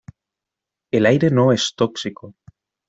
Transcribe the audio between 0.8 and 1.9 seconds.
El aire no es